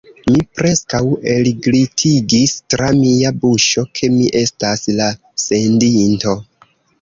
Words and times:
Mi 0.35 0.39
preskaŭ 0.59 1.01
elglitigis 1.33 2.53
tra 2.75 2.87
mia 3.03 3.33
buŝo, 3.43 3.85
ke 4.01 4.11
mi 4.15 4.33
estas 4.41 4.83
la 5.03 5.11
sendinto. 5.45 6.35